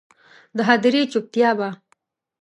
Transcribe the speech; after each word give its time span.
د 0.57 0.57
هدیرې 0.69 1.03
چوپتیا 1.11 1.49
به، 1.57 1.69